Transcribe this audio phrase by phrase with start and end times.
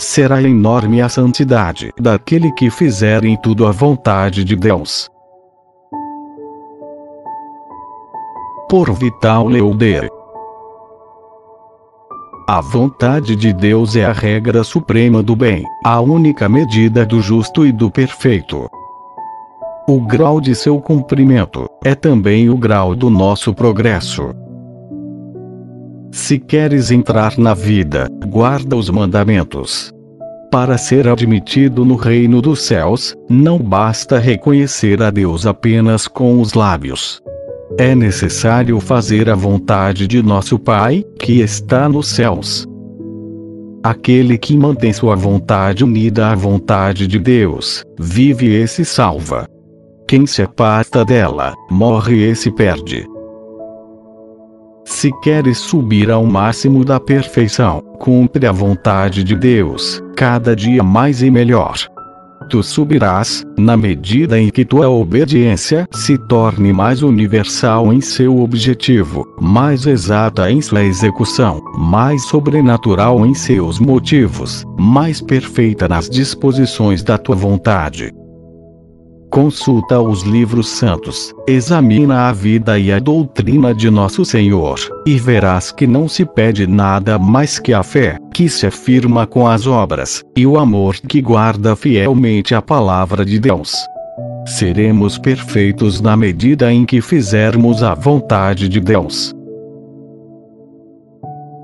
[0.00, 5.10] Será enorme a santidade daquele que fizer em tudo a vontade de Deus.
[8.68, 10.08] Por Vital Leuder
[12.50, 17.66] a vontade de Deus é a regra suprema do bem, a única medida do justo
[17.66, 18.66] e do perfeito.
[19.86, 24.34] O grau de seu cumprimento é também o grau do nosso progresso.
[26.10, 29.92] Se queres entrar na vida, guarda os mandamentos.
[30.50, 36.54] Para ser admitido no reino dos céus, não basta reconhecer a Deus apenas com os
[36.54, 37.20] lábios.
[37.78, 42.66] É necessário fazer a vontade de nosso Pai, que está nos céus.
[43.82, 49.46] Aquele que mantém sua vontade unida à vontade de Deus, vive e se salva.
[50.08, 53.06] Quem se aparta dela, morre e se perde.
[54.88, 61.22] Se queres subir ao máximo da perfeição, cumpre a vontade de Deus, cada dia mais
[61.22, 61.76] e melhor
[62.48, 69.26] tu subirás, na medida em que tua obediência se torne mais universal em seu objetivo,
[69.40, 77.18] mais exata em sua execução, mais sobrenatural em seus motivos, mais perfeita nas disposições da
[77.18, 78.12] tua vontade.
[79.30, 85.70] Consulta os livros santos, examina a vida e a doutrina de nosso Senhor, e verás
[85.70, 90.24] que não se pede nada mais que a fé, que se afirma com as obras,
[90.34, 93.74] e o amor que guarda fielmente a palavra de Deus.
[94.46, 99.34] Seremos perfeitos na medida em que fizermos a vontade de Deus.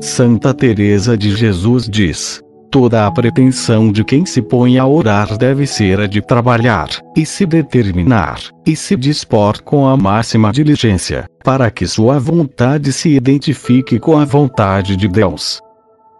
[0.00, 2.40] Santa Teresa de Jesus diz:
[2.70, 7.24] Toda a pretensão de quem se põe a orar deve ser a de trabalhar, e
[7.24, 13.98] se determinar, e se dispor com a máxima diligência, para que sua vontade se identifique
[13.98, 15.60] com a vontade de Deus.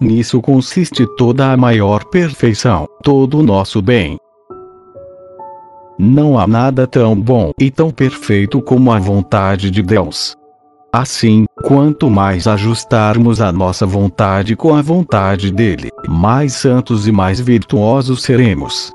[0.01, 4.17] Nisso consiste toda a maior perfeição, todo o nosso bem.
[5.98, 10.35] Não há nada tão bom e tão perfeito como a vontade de Deus.
[10.93, 17.39] Assim, quanto mais ajustarmos a nossa vontade com a vontade dele, mais santos e mais
[17.39, 18.91] virtuosos seremos.